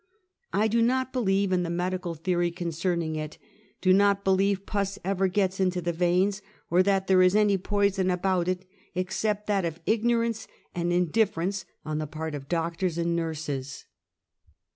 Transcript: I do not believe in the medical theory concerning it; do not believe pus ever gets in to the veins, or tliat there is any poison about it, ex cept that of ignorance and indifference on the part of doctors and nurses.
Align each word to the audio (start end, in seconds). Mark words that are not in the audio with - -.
I 0.51 0.67
do 0.67 0.81
not 0.81 1.13
believe 1.13 1.51
in 1.51 1.61
the 1.61 1.69
medical 1.69 2.15
theory 2.15 2.49
concerning 2.49 3.15
it; 3.15 3.37
do 3.81 3.93
not 3.93 4.23
believe 4.23 4.65
pus 4.65 4.97
ever 5.05 5.27
gets 5.27 5.59
in 5.59 5.69
to 5.69 5.79
the 5.79 5.93
veins, 5.93 6.41
or 6.71 6.81
tliat 6.81 7.05
there 7.05 7.21
is 7.21 7.35
any 7.35 7.55
poison 7.59 8.09
about 8.09 8.47
it, 8.47 8.65
ex 8.95 9.17
cept 9.17 9.45
that 9.45 9.63
of 9.63 9.79
ignorance 9.85 10.47
and 10.73 10.91
indifference 10.91 11.65
on 11.85 11.99
the 11.99 12.07
part 12.07 12.33
of 12.33 12.49
doctors 12.49 12.97
and 12.97 13.15
nurses. 13.15 13.85